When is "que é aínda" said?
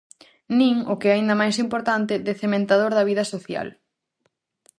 0.99-1.39